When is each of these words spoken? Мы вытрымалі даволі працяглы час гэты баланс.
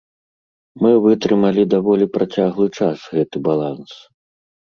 Мы 0.83 0.91
вытрымалі 1.03 1.63
даволі 1.73 2.05
працяглы 2.15 2.67
час 2.79 2.99
гэты 3.19 3.37
баланс. 3.51 3.91